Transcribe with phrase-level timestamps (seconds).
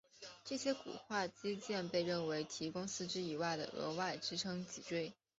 [0.43, 5.13] 这些骨化肌腱被认为提供四肢以外的额外支撑脊椎。